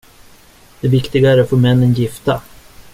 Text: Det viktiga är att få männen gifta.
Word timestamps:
Det 0.81 0.87
viktiga 0.87 1.31
är 1.31 1.37
att 1.37 1.49
få 1.49 1.57
männen 1.57 1.93
gifta. 1.93 2.41